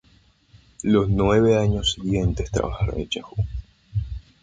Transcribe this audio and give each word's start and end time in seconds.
Los 0.81 1.09
nueve 1.09 1.59
años 1.59 1.91
siguientes 1.91 2.49
trabajaron 2.49 2.99
en 3.01 3.07
Yahoo. 3.07 3.35